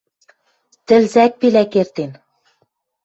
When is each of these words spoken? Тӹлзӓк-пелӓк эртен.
Тӹлзӓк-пелӓк 0.87 1.71
эртен. 1.81 2.11